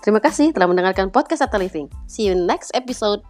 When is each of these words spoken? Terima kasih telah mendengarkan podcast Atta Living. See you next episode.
Terima 0.00 0.18
kasih 0.18 0.56
telah 0.56 0.66
mendengarkan 0.66 1.12
podcast 1.12 1.44
Atta 1.44 1.60
Living. 1.60 1.86
See 2.08 2.26
you 2.26 2.34
next 2.34 2.72
episode. 2.72 3.20